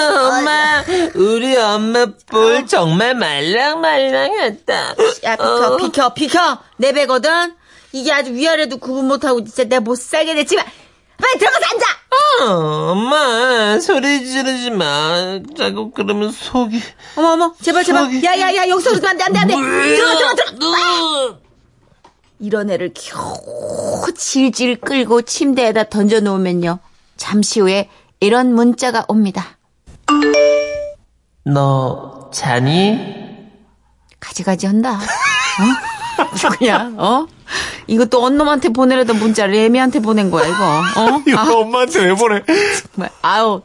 엄마, 0.00 0.84
우리 1.14 1.56
엄마 1.56 2.06
볼 2.26 2.66
정말 2.66 3.14
말랑말랑했다. 3.14 4.94
야 5.24 5.36
비켜 5.36 5.76
비켜 5.76 6.14
비켜. 6.14 6.58
내 6.76 6.92
배거든? 6.92 7.54
이게 7.92 8.12
아주 8.12 8.32
위아래도 8.32 8.78
구분 8.78 9.08
못하고 9.08 9.44
진짜 9.44 9.64
내가 9.64 9.80
못 9.80 9.96
살게 9.96 10.34
됐지만 10.34 10.64
빨리 11.20 11.38
들어가서 11.38 11.64
앉아! 11.72 11.86
어, 12.42 12.92
엄마, 12.92 13.78
소리 13.80 14.24
지르지 14.24 14.70
마. 14.70 15.40
자꾸 15.56 15.90
그러면 15.90 16.30
속이. 16.32 16.80
어머 17.16 17.32
어머 17.32 17.54
제발 17.60 17.84
제발. 17.84 18.10
야야야 18.24 18.68
여기서 18.68 18.90
그러면 18.90 19.10
안돼 19.10 19.24
안돼 19.24 19.38
안돼. 19.40 19.54
들어가 19.54 20.16
들어가 20.16 20.34
들어가 20.34 20.52
들어가. 20.58 21.38
이런 22.38 22.70
애를 22.70 22.94
겨우 22.94 24.10
질질 24.16 24.80
끌고 24.80 25.22
침대에다 25.22 25.84
던져놓으면요. 25.90 26.78
잠시 27.18 27.60
후에 27.60 27.90
이런 28.20 28.54
문자가 28.54 29.04
옵니다 29.08 29.58
너 31.44 32.30
자니? 32.32 32.98
가지가지 34.18 34.66
한다 34.66 34.94
어? 34.94 35.00
그냥 36.58 36.96
어 36.98 37.26
이것도 37.86 38.24
언놈한테 38.24 38.68
보내려던 38.70 39.18
문자를 39.18 39.54
애미한테 39.54 40.00
보낸 40.00 40.30
거야 40.30 40.46
이거 40.46 40.64
어 41.00 41.22
이거 41.26 41.60
엄마한테 41.60 42.04
왜 42.06 42.14
보내? 42.14 42.42
정말 42.92 43.10
아우 43.22 43.62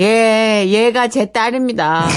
예 0.00 0.64
얘가 0.66 1.08
제 1.08 1.30
딸입니다. 1.30 2.08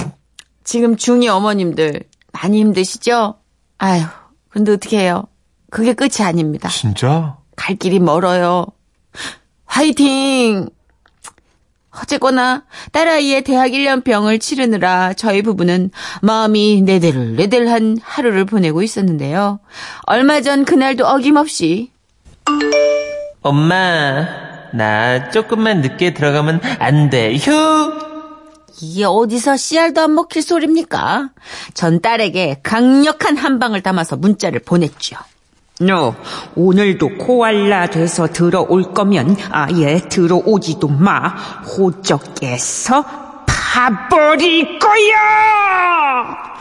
지금 0.63 0.95
중이 0.95 1.27
어머님들 1.27 2.03
많이 2.31 2.59
힘드시죠? 2.61 3.35
아유 3.77 4.03
근데 4.49 4.71
어떻게 4.71 4.99
해요? 4.99 5.23
그게 5.69 5.93
끝이 5.93 6.21
아닙니다. 6.25 6.69
진짜? 6.69 7.37
갈 7.55 7.75
길이 7.75 7.99
멀어요. 7.99 8.67
화이팅! 9.65 10.69
어쨌거나 12.01 12.63
딸아이의 12.91 13.43
대학 13.43 13.71
1년 13.71 14.03
병을 14.03 14.39
치르느라 14.39 15.13
저희 15.13 15.41
부부는 15.41 15.91
마음이 16.21 16.81
네들네들한 16.81 17.97
하루를 18.01 18.45
보내고 18.45 18.81
있었는데요. 18.81 19.59
얼마 20.03 20.41
전 20.41 20.65
그날도 20.65 21.05
어김없이 21.05 21.91
엄마, 23.41 24.25
나 24.73 25.29
조금만 25.29 25.81
늦게 25.81 26.13
들어가면 26.13 26.61
안 26.79 27.09
돼. 27.09 27.35
휴! 27.35 27.51
이게 28.81 29.05
어디서 29.05 29.55
씨알도 29.55 30.01
안 30.01 30.15
먹힐 30.15 30.41
소리입니까? 30.41 31.29
전 31.73 32.01
딸에게 32.01 32.61
강력한 32.63 33.37
한 33.37 33.59
방을 33.59 33.81
담아서 33.81 34.17
문자를 34.17 34.59
보냈죠. 34.59 35.15
너 35.85 36.15
오늘도 36.55 37.17
코알라 37.17 37.87
돼서 37.87 38.27
들어올 38.27 38.93
거면 38.93 39.37
아예 39.51 39.99
들어오지도 39.99 40.87
마. 40.87 41.27
호적에서 41.27 43.03
파버릴 43.45 44.79
거야. 44.79 46.53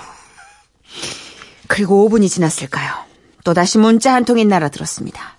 그리고 1.69 2.09
5분이 2.09 2.29
지났을까요? 2.29 2.93
또다시 3.45 3.79
문자 3.79 4.15
한 4.15 4.25
통이 4.25 4.45
날아들었습니다. 4.45 5.39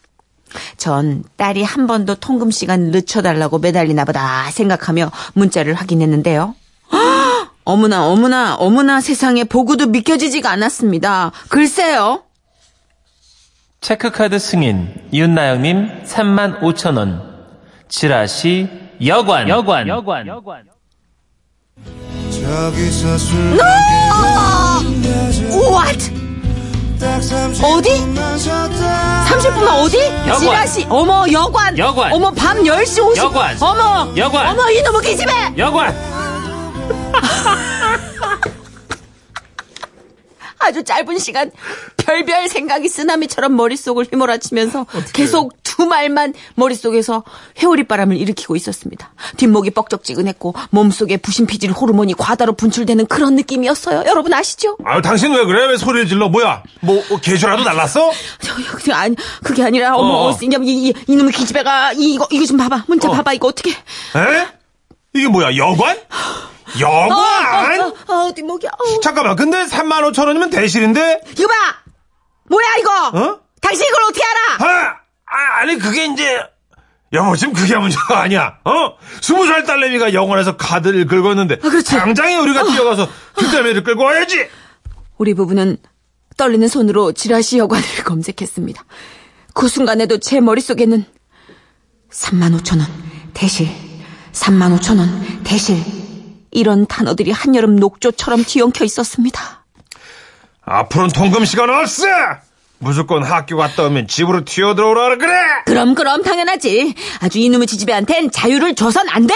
전 0.78 1.24
딸이 1.38 1.64
한번더 1.64 2.16
통금 2.16 2.52
시간 2.52 2.92
늦춰달라고 2.92 3.60
매달리나 3.60 4.06
보다 4.06 4.50
생각하며 4.52 5.12
문자를 5.34 5.74
확인했는데요. 5.74 6.56
헉! 6.92 7.50
어머나 7.66 8.08
어머나 8.08 8.56
어머나 8.56 9.00
세상에 9.00 9.46
보고도 9.46 9.88
믿겨지지가 9.88 10.52
않았습니다. 10.52 11.32
글쎄요. 11.48 12.24
체크카드 13.84 14.40
승인, 14.40 14.90
이웃나영님 15.12 16.04
3만 16.06 16.62
5천 16.62 16.98
원. 16.98 17.22
지라시, 17.90 18.70
여관. 19.06 19.50
여관. 19.50 19.86
여관. 19.90 20.26
저기서 22.32 23.18
술 23.18 23.58
What? 25.52 26.14
어디? 27.62 27.90
30분만 29.28 29.84
어디? 29.84 29.98
여관. 30.28 30.40
지라시. 30.40 30.86
어머, 30.90 31.26
여관. 31.30 31.78
여관. 31.78 32.14
어머, 32.14 32.32
밤 32.32 32.64
10시 32.64 33.04
50분. 33.04 33.18
여관. 33.18 33.58
어머. 33.62 34.14
여관. 34.16 34.48
어머, 34.48 34.70
이놈의 34.70 35.02
기집애. 35.02 35.34
여관! 35.58 35.94
아주 40.60 40.82
짧은 40.82 41.20
시간 41.20 41.52
별별 42.04 42.48
생각이 42.50 42.90
쓰나미처럼 42.90 43.56
머릿속을 43.56 44.08
휘몰아치면서 44.12 44.86
계속 45.14 45.54
두 45.64 45.86
말만 45.86 46.34
머릿속에서 46.56 47.24
회오리 47.60 47.86
바람을 47.86 48.18
일으키고 48.18 48.56
있었습니다. 48.56 49.14
뒷목이 49.38 49.72
뻑적지근했고 49.72 50.54
몸속에 50.70 51.18
부신피질 51.18 51.72
호르몬이 51.72 52.14
과다로 52.14 52.54
분출되는 52.54 53.08
그런 53.08 53.36
느낌이었어요. 53.36 54.04
여러분 54.08 54.34
아시죠? 54.34 54.78
아유, 54.86 55.02
당신 55.02 55.34
왜 55.34 55.46
그래? 55.46 55.66
왜 55.66 55.78
소리를 55.78 56.08
질러? 56.08 56.30
뭐야? 56.30 56.62
뭐, 56.82 57.04
어, 57.10 57.18
개주라도 57.20 57.64
날랐어? 57.64 58.12
저, 58.42 58.56
그게 58.56 58.94
아니, 58.94 59.16
그게 59.44 59.64
아니라, 59.64 59.96
어머, 59.96 60.14
어. 60.14 60.30
어. 60.32 60.38
이, 60.42 60.48
이, 60.64 60.94
이 61.08 61.16
놈의 61.16 61.32
기집애가, 61.32 61.94
이, 61.94 62.14
이거, 62.14 62.28
이거 62.32 62.46
좀 62.46 62.58
봐봐. 62.58 62.86
문자 62.88 63.10
어. 63.10 63.12
봐봐. 63.12 63.34
이거 63.34 63.48
어떻게. 63.48 63.72
에? 63.72 64.48
이게 65.14 65.28
뭐야? 65.28 65.56
여관? 65.56 65.98
여관? 66.80 67.82
어, 67.82 67.94
어, 68.08 68.34
뒷목이, 68.34 68.68
어. 68.68 69.00
잠깐만, 69.02 69.36
근데 69.36 69.66
3만 69.66 70.02
5천 70.12 70.28
원이면 70.28 70.50
대실인데? 70.50 71.22
이거 71.38 71.48
봐! 71.48 71.83
뭐야, 72.54 72.68
이거! 72.80 73.08
어? 73.18 73.40
당신 73.62 73.86
이걸 73.88 74.04
어떻게 74.04 74.24
알아? 74.24 74.70
아, 74.70 74.90
아, 75.26 75.62
아 75.62 75.66
니, 75.66 75.78
그게 75.78 76.06
이제, 76.06 76.40
여보, 77.12 77.36
지금 77.36 77.54
그게 77.54 77.76
문제가 77.78 78.22
아니야. 78.22 78.60
어? 78.64 78.96
스무 79.22 79.48
살 79.48 79.64
딸내미가 79.64 80.14
영원에서 80.14 80.58
카드를 80.58 81.08
긁었는데. 81.08 81.56
아, 81.56 81.70
그렇지. 81.70 81.92
당장에 81.96 82.38
우리가 82.38 82.64
뛰어가서 82.64 83.08
뒷딸내미를 83.38 83.84
끌고 83.84 84.04
와야지. 84.04 84.48
우리 85.18 85.34
부부는 85.34 85.78
떨리는 86.38 86.68
손으로 86.68 87.14
지라시 87.14 87.58
여관을 87.58 87.84
검색했습니다. 88.06 88.84
그 89.54 89.68
순간에도 89.68 90.20
제 90.20 90.40
머릿속에는 90.40 91.06
3만 92.12 92.60
5천 92.60 92.80
원 92.80 92.88
대실, 93.34 93.68
3만 94.32 94.78
5천 94.80 95.00
원 95.00 95.44
대실 95.44 95.78
이런 96.52 96.86
단어들이 96.86 97.32
한여름 97.32 97.76
녹조처럼 97.78 98.44
뒤엉켜 98.44 98.86
있었습니다. 98.86 99.63
앞으로는 100.66 101.12
통금 101.12 101.46
시간 101.46 101.70
없어! 101.70 102.06
무조건 102.80 103.24
학교 103.24 103.56
갔다 103.58 103.84
오면 103.86 104.08
집으로 104.08 104.44
튀어들어오라 104.46 105.18
그래! 105.18 105.34
그럼 105.66 105.96
그럼 105.96 106.22
당연하지. 106.24 106.96
아주 107.22 107.40
이놈의 107.40 107.68
지지배한텐 107.68 108.32
자유를 108.32 108.76
줘선 108.76 109.08
안 109.10 109.28
돼. 109.28 109.34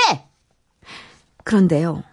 그런데요. 1.43 2.03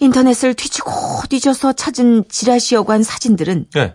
인터넷을 0.00 0.54
뒤지고 0.54 0.90
뒤져서 1.30 1.72
찾은 1.74 2.24
지라시 2.28 2.74
여관 2.74 3.02
사진들은 3.02 3.66
예, 3.76 3.94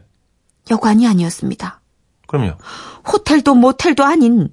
여관이 0.72 1.08
아니었습니다. 1.08 1.82
그럼요. 2.28 2.54
호텔도 3.12 3.54
모텔도 3.56 4.04
아닌 4.04 4.50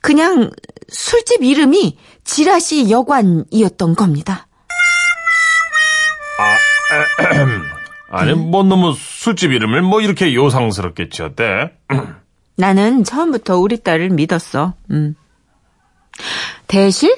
그냥 0.00 0.50
술집 0.88 1.42
이름이 1.42 1.98
지라시 2.24 2.90
여관이었던 2.90 3.96
겁니다. 3.96 4.46
아 6.38 6.56
니, 8.24 8.32
뭐 8.34 8.62
너무 8.62 8.94
술집 8.96 9.52
이름을 9.52 9.82
뭐 9.82 10.00
이렇게 10.00 10.34
요상스럽게 10.34 11.08
지었대? 11.10 11.72
나는 12.56 13.04
처음부터 13.04 13.58
우리 13.58 13.82
딸을 13.82 14.10
믿었어. 14.10 14.74
음. 14.90 15.14
대실? 16.66 17.16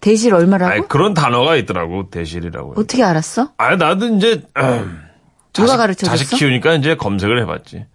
대실 0.00 0.32
얼마라고? 0.34 0.72
아니, 0.72 0.88
그런 0.88 1.14
단어가 1.14 1.56
있더라고, 1.56 2.08
대실이라고. 2.10 2.74
어떻게 2.76 3.02
알았어? 3.02 3.52
아니, 3.56 3.76
나도 3.78 4.14
이제, 4.16 4.42
음, 4.56 5.02
누가 5.52 5.66
자식- 5.68 5.76
가르쳐 5.78 6.06
줬어? 6.06 6.16
자식 6.16 6.36
키우니까 6.36 6.74
이제 6.74 6.94
검색을 6.96 7.40
해봤지. 7.42 7.86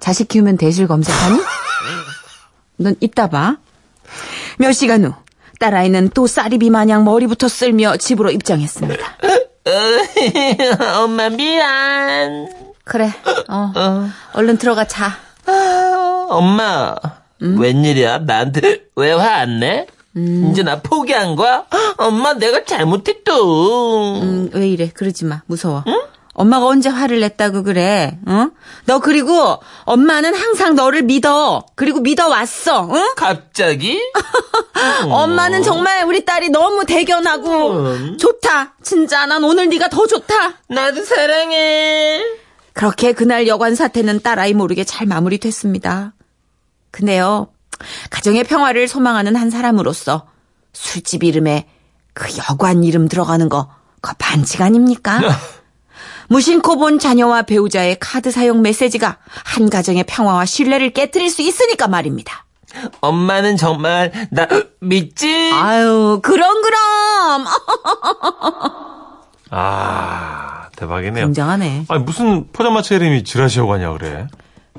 자식 0.00 0.28
키우면 0.28 0.56
대실 0.56 0.86
검색하니? 0.86 1.38
넌 2.78 2.94
이따 3.00 3.28
봐. 3.28 3.58
몇 4.58 4.72
시간 4.72 5.04
후 5.04 5.12
딸아이는 5.60 6.10
또 6.14 6.26
쌀이비 6.26 6.70
마냥 6.70 7.04
머리부터 7.04 7.48
쓸며 7.48 7.96
집으로 7.98 8.30
입장했습니다. 8.30 9.04
엄마 11.02 11.28
미안. 11.30 12.48
그래, 12.84 13.10
어, 13.48 13.72
얼른 14.34 14.58
들어가 14.58 14.84
자. 14.84 15.16
아, 15.46 16.26
엄마, 16.30 16.94
웬일이야? 17.40 18.18
나한테 18.18 18.84
왜 18.96 19.12
화 19.12 19.36
안 19.40 19.60
내? 19.60 19.86
이제 20.50 20.62
나 20.62 20.80
포기한 20.80 21.34
거야? 21.34 21.64
엄마, 21.98 22.34
내가 22.34 22.64
잘못했어. 22.64 24.20
음, 24.22 24.50
왜 24.52 24.68
이래? 24.68 24.88
그러지 24.88 25.24
마. 25.24 25.42
무서워. 25.46 25.82
엄마가 26.34 26.66
언제 26.66 26.88
화를 26.88 27.20
냈다고 27.20 27.62
그래? 27.62 28.18
어? 28.26 28.48
너 28.86 28.98
그리고 28.98 29.58
엄마는 29.84 30.34
항상 30.34 30.74
너를 30.74 31.02
믿어. 31.02 31.64
그리고 31.76 32.00
믿어 32.00 32.28
왔어. 32.28 32.88
응? 32.92 33.14
갑자기? 33.16 34.00
엄마는 35.08 35.62
정말 35.62 36.04
우리 36.04 36.24
딸이 36.24 36.50
너무 36.50 36.84
대견하고 36.84 38.16
좋다. 38.18 38.74
진짜 38.82 39.26
난 39.26 39.44
오늘 39.44 39.68
네가 39.68 39.88
더 39.88 40.06
좋다. 40.06 40.34
나도 40.68 41.04
사랑해. 41.04 42.22
그렇게 42.72 43.12
그날 43.12 43.46
여관 43.46 43.76
사태는 43.76 44.20
딸아이 44.22 44.52
모르게 44.54 44.82
잘 44.82 45.06
마무리됐습니다. 45.06 46.12
근데요, 46.90 47.48
가정의 48.10 48.42
평화를 48.42 48.88
소망하는 48.88 49.36
한 49.36 49.50
사람으로서 49.50 50.26
술집 50.72 51.22
이름에 51.22 51.68
그 52.12 52.28
여관 52.50 52.82
이름 52.82 53.08
들어가는 53.08 53.48
거, 53.48 53.68
그거 54.00 54.16
반칙 54.18 54.60
아닙니까? 54.60 55.20
무심코 56.34 56.78
본 56.78 56.98
자녀와 56.98 57.42
배우자의 57.42 57.96
카드 58.00 58.32
사용 58.32 58.60
메시지가 58.60 59.18
한 59.24 59.70
가정의 59.70 60.02
평화와 60.02 60.46
신뢰를 60.46 60.90
깨뜨릴 60.90 61.30
수 61.30 61.42
있으니까 61.42 61.86
말입니다. 61.86 62.44
엄마는 63.00 63.56
정말 63.56 64.10
나 64.32 64.48
믿지? 64.80 65.52
아유, 65.54 66.18
그럼, 66.24 66.60
그럼! 66.60 67.44
아, 69.50 70.66
대박이네요. 70.74 71.26
굉장하네. 71.26 71.84
아니, 71.86 72.02
무슨 72.02 72.48
포장마차 72.52 72.96
이름이 72.96 73.22
지라시여관이야, 73.22 73.92
그래? 73.92 74.26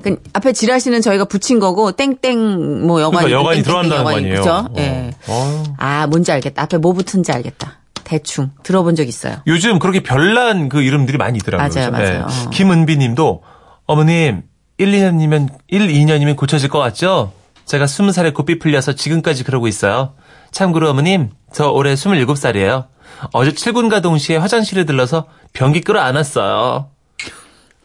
그 0.02 0.22
앞에 0.34 0.52
지라시는 0.52 1.00
저희가 1.00 1.24
붙인 1.24 1.58
거고, 1.58 1.92
땡땡, 1.92 2.86
뭐, 2.86 3.00
여관이. 3.00 3.28
그러니까 3.28 3.40
여관이 3.40 3.62
들어간다는 3.62 4.04
거 4.04 4.10
아니에요? 4.10 4.36
그죠? 4.36 4.50
어. 4.50 4.68
예. 4.76 5.10
어. 5.26 5.64
아, 5.78 6.06
뭔지 6.06 6.32
알겠다. 6.32 6.64
앞에 6.64 6.76
뭐 6.76 6.92
붙은지 6.92 7.32
알겠다. 7.32 7.78
대충. 8.06 8.50
들어본 8.62 8.94
적 8.94 9.08
있어요. 9.08 9.38
요즘 9.48 9.80
그렇게 9.80 10.00
별난 10.00 10.68
그 10.68 10.80
이름들이 10.80 11.18
많이 11.18 11.38
있더라고요. 11.38 11.68
맞아요? 11.68 11.90
맞아요. 11.90 12.26
어. 12.26 12.50
김은비 12.50 12.96
님도, 12.98 13.42
어머님, 13.86 14.42
1, 14.78 14.92
2년이면, 14.92 15.48
1, 15.66 15.88
2년이면 15.88 16.36
고쳐질 16.36 16.68
것 16.68 16.78
같죠? 16.78 17.32
제가 17.64 17.86
20살에 17.86 18.32
고삐 18.32 18.60
풀려서 18.60 18.92
지금까지 18.94 19.42
그러고 19.42 19.66
있어요. 19.66 20.14
참고로 20.52 20.88
어머님, 20.88 21.30
저 21.52 21.68
올해 21.70 21.94
27살이에요. 21.94 22.86
어제 23.32 23.52
출근과 23.52 24.00
동시에 24.00 24.36
화장실에 24.36 24.84
들러서 24.84 25.26
변기 25.52 25.80
끌어 25.80 26.00
안았어요. 26.00 26.90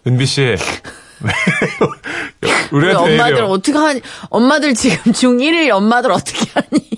은비 0.06 0.28
씨, 0.28 0.42
왜, 1.22 1.32
우리 2.72 2.94
엄마들? 2.94 3.44
어떻게 3.46 3.76
하니? 3.78 4.02
엄마들 4.30 4.76
지금 4.76 5.12
중1 5.14 5.72
엄마들 5.72 6.12
어떻게 6.12 6.46
하니? 6.54 6.91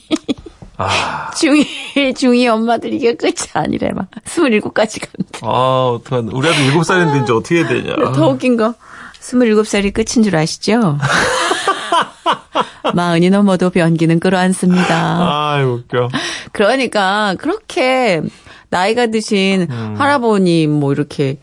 아, 0.78 1.30
중1, 1.36 2.14
중2 2.14 2.48
엄마들 2.48 2.94
이게 2.94 3.14
끝이 3.16 3.34
아니래, 3.54 3.92
막. 3.92 4.08
27까지 4.26 5.02
간다. 5.02 5.40
아, 5.42 5.92
어떡하나. 5.96 6.32
우리 6.34 6.48
아들 6.50 6.72
7살인데 6.72 7.24
이제 7.24 7.34
어떻게 7.34 7.56
해야 7.58 7.68
되냐. 7.68 7.96
더 8.14 8.30
웃긴 8.30 8.58
거. 8.58 8.74
27살이 9.20 9.94
끝인 9.94 10.24
줄 10.24 10.36
아시죠? 10.36 10.98
마흔이 12.94 13.30
넘어도 13.30 13.70
변기는 13.70 14.20
끌어안습니다. 14.20 15.54
아이, 15.54 15.64
웃겨. 15.64 16.10
그러니까 16.52 17.36
그렇게 17.40 18.22
나이가 18.70 19.08
드신 19.08 19.68
음. 19.70 19.96
할아버님 19.98 20.72
뭐 20.72 20.92
이렇게 20.92 21.38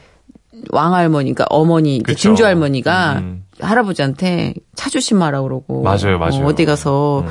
왕할머니가 0.70 1.46
어머니 1.48 2.02
그쵸. 2.02 2.16
진주 2.18 2.44
할머니가 2.44 3.12
음. 3.20 3.44
할아버지한테 3.60 4.54
차 4.74 4.90
조심하라 4.90 5.42
그러고 5.42 5.82
맞아요, 5.82 6.18
맞아요. 6.18 6.44
어, 6.44 6.54
디 6.54 6.64
가서 6.64 7.20
음. 7.20 7.28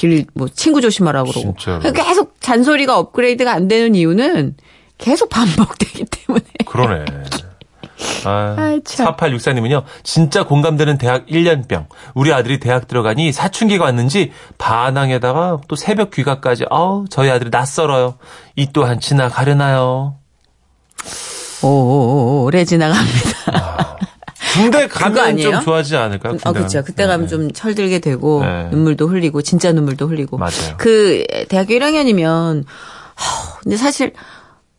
길 0.00 0.26
뭐 0.34 0.48
친구 0.48 0.80
조심하라 0.80 1.24
그러고 1.24 1.40
진짜로. 1.40 1.92
계속 1.92 2.40
잔소리가 2.40 2.98
업그레이드가 2.98 3.52
안 3.52 3.68
되는 3.68 3.94
이유는 3.94 4.56
계속 4.96 5.28
반복되기 5.28 6.06
때문에 6.06 6.44
그러네. 6.64 7.04
아, 8.24 8.54
아이, 8.58 8.80
참. 8.82 9.14
4864님은요, 9.14 9.82
진짜 10.02 10.44
공감되는 10.44 10.96
대학 10.96 11.26
1년병. 11.26 11.86
우리 12.14 12.32
아들이 12.32 12.58
대학 12.58 12.88
들어가니 12.88 13.30
사춘기가 13.30 13.84
왔는지 13.84 14.32
반항에다가 14.56 15.58
또 15.68 15.76
새벽 15.76 16.10
귀가까지, 16.10 16.64
아우, 16.70 17.04
저희 17.10 17.28
아들이 17.30 17.50
낯설어요. 17.50 18.14
이 18.56 18.68
또한 18.72 19.00
지나가려나요? 19.00 20.16
오래 21.62 22.64
지나갑니다. 22.64 23.89
군대 24.52 24.86
그거 24.88 25.10
가면? 25.10 25.38
좀 25.38 25.60
좋아지지 25.60 25.96
않을까요? 25.96 26.36
아, 26.44 26.52
그렇죠. 26.52 26.82
그때 26.82 27.06
가면 27.06 27.28
좀 27.28 27.52
철들게 27.52 27.98
되고 27.98 28.42
네. 28.44 28.68
눈물도 28.70 29.08
흘리고 29.08 29.42
진짜 29.42 29.72
눈물도 29.72 30.08
흘리고. 30.08 30.38
맞아요. 30.38 30.76
그 30.76 31.24
대학교 31.48 31.74
1학년이면 31.74 32.64
근데 33.62 33.76
사실 33.76 34.12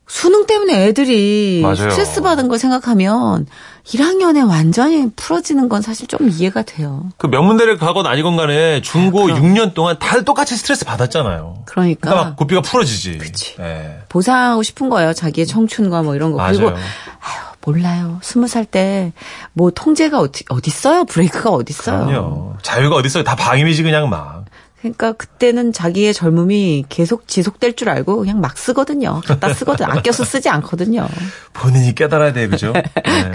수능 0.07 0.45
때문에 0.45 0.87
애들이 0.87 1.61
맞아요. 1.63 1.75
스트레스 1.89 2.21
받은 2.21 2.49
걸 2.49 2.59
생각하면 2.59 3.47
1학년에 3.85 4.47
완전히 4.47 5.09
풀어지는 5.15 5.69
건 5.69 5.81
사실 5.81 6.05
좀 6.07 6.29
이해가 6.29 6.63
돼요. 6.63 7.05
그 7.17 7.27
명문대를 7.27 7.77
가건 7.77 8.05
아니건 8.05 8.35
간에 8.35 8.81
중고 8.81 9.21
아, 9.21 9.25
그럼. 9.27 9.41
6년 9.41 9.73
동안 9.73 9.97
다들 9.99 10.25
똑같이 10.25 10.57
스트레스 10.57 10.83
받았잖아요. 10.83 11.63
그러니까 11.65 12.01
그러니까 12.09 12.23
막 12.25 12.35
고삐가 12.35 12.61
풀어지지. 12.61 13.19
그치. 13.19 13.55
예. 13.61 13.99
보상하고 14.09 14.63
싶은 14.63 14.89
거예요. 14.89 15.13
자기의 15.13 15.47
청춘과 15.47 16.03
뭐 16.03 16.13
이런 16.15 16.31
거. 16.31 16.37
맞아요. 16.37 16.57
그리고 16.57 16.69
아유, 16.71 17.50
몰라요. 17.65 18.19
스무 18.21 18.47
살 18.47 18.65
때 18.65 19.11
뭐 19.53 19.71
통제가 19.71 20.19
어디 20.19 20.43
어딨어요? 20.49 21.05
브레이크가 21.05 21.49
어딨어요? 21.51 22.05
그럼요. 22.05 22.53
자유가 22.61 22.95
어딨어요. 22.95 23.23
다 23.23 23.35
방임이지 23.35 23.83
그냥 23.83 24.09
막. 24.09 24.45
그러니까 24.79 25.11
그때는 25.11 25.71
자기의 25.73 26.11
젊음이 26.11 26.85
계속 26.89 27.27
지속될 27.27 27.75
줄 27.75 27.87
알고 27.89 28.17
그냥 28.17 28.41
막 28.41 28.57
쓰거든요. 28.57 29.21
갖다 29.23 29.53
쓰거든. 29.53 29.85
아껴서 29.85 30.23
쓰지 30.23 30.49
않거든요. 30.49 31.07
본인이 31.53 31.93
깨달아야 31.93 32.33
돼, 32.33 32.47
그죠? 32.47 32.73
네. 32.73 32.83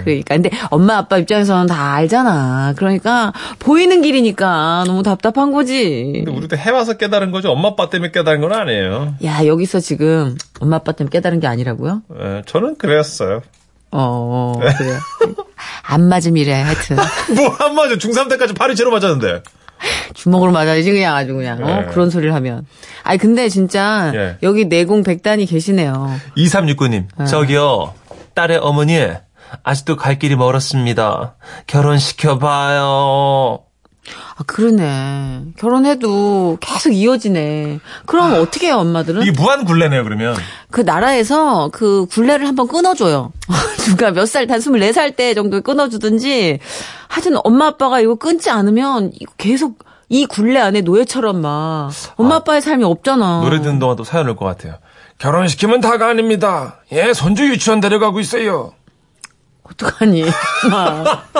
그러니까 0.03 0.35
근데 0.35 0.49
엄마 0.71 0.97
아빠 0.97 1.17
입장에서는 1.17 1.67
다 1.67 1.93
알잖아. 1.93 2.73
그러니까 2.75 3.31
보이는 3.59 4.01
길이니까 4.01 4.83
너무 4.87 5.03
답답한 5.03 5.53
거지. 5.53 6.21
근데 6.25 6.31
우리도 6.37 6.57
해와서 6.57 6.97
깨달은 6.97 7.31
거죠. 7.31 7.49
엄마 7.51 7.69
아빠 7.69 7.89
때문에 7.89 8.11
깨달은 8.11 8.41
건 8.41 8.51
아니에요. 8.51 9.15
야 9.23 9.45
여기서 9.45 9.79
지금 9.79 10.35
엄마 10.59 10.75
아빠 10.77 10.91
때문에 10.91 11.11
깨달은 11.11 11.39
게 11.39 11.47
아니라고요? 11.47 12.01
예, 12.19 12.41
저는 12.45 12.75
그랬어요. 12.77 13.41
어 13.91 14.53
그래요. 14.77 14.99
안 15.83 16.07
맞음이래 16.09 16.51
하여튼 16.61 16.97
뭐한 17.35 17.75
맞아. 17.75 17.95
중3 17.95 18.29
때까지 18.29 18.53
팔이 18.53 18.75
제로 18.75 18.91
맞았는데. 18.91 19.43
주먹으로 20.15 20.51
맞아야지 20.51 20.91
그냥 20.91 21.15
아주 21.15 21.33
그냥 21.35 21.63
어? 21.63 21.83
예. 21.83 21.85
그런 21.91 22.09
소리를 22.09 22.33
하면. 22.33 22.65
아니 23.03 23.17
근데 23.19 23.47
진짜 23.47 24.11
예. 24.15 24.37
여기 24.43 24.65
내공 24.65 25.03
백단이 25.03 25.45
계시네요. 25.45 26.19
2369님, 26.35 27.27
저기요, 27.27 27.93
딸의 28.33 28.57
어머니, 28.57 28.99
아직도 29.63 29.95
갈 29.95 30.17
길이 30.17 30.35
멀었습니다. 30.35 31.35
결혼시켜봐요. 31.67 33.59
아 34.35 34.43
그러네. 34.45 35.41
결혼해도 35.57 36.57
계속 36.61 36.91
이어지네. 36.91 37.79
그럼 38.05 38.33
어떻게 38.41 38.67
해요 38.67 38.77
엄마들은? 38.77 39.21
이게 39.23 39.31
무한 39.31 39.65
굴레네요, 39.65 40.03
그러면. 40.03 40.35
그 40.71 40.81
나라에서 40.81 41.69
그 41.71 42.05
굴레를 42.11 42.47
한번 42.47 42.67
끊어줘요. 42.67 43.31
그러니까 43.83 44.11
몇 44.11 44.25
살, 44.25 44.47
단 44.47 44.59
24살 44.59 45.15
때 45.15 45.33
정도에 45.33 45.59
끊어주든지. 45.61 46.59
하여튼 47.07 47.37
엄마 47.43 47.67
아빠가 47.67 47.99
이거 47.99 48.15
끊지 48.15 48.49
않으면 48.49 49.11
계속 49.37 49.79
이 50.09 50.25
굴레 50.25 50.59
안에 50.59 50.81
노예처럼 50.81 51.41
막 51.41 51.89
엄마 52.15 52.35
아, 52.35 52.37
아빠의 52.37 52.61
삶이 52.61 52.83
없잖아. 52.83 53.41
노래 53.41 53.59
듣는 53.61 53.79
동안 53.79 53.95
또 53.97 54.03
사연 54.03 54.27
올 54.27 54.35
것 54.35 54.45
같아요. 54.45 54.75
결혼시키면 55.19 55.81
다가 55.81 56.07
아닙니다. 56.09 56.75
예, 56.91 57.13
손주 57.13 57.47
유치원 57.49 57.79
데려가고 57.79 58.19
있어요. 58.19 58.71
어떡하니. 59.71 60.23
막. 60.69 61.31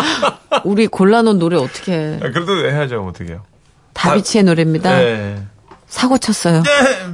우리 0.64 0.88
골라놓은 0.88 1.40
노래 1.40 1.58
어떻게 1.58 1.94
해. 1.94 2.16
아, 2.16 2.32
그래도 2.32 2.58
해야죠, 2.58 3.06
어떡해요. 3.08 3.44
다비치의 3.94 4.44
노래입니다. 4.44 4.98
네. 4.98 5.44
사고 5.88 6.18
쳤어요. 6.18 6.64
예. 6.66 7.06